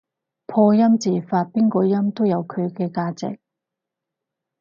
[0.47, 3.39] 破音字發邊個音都有佢嘅價值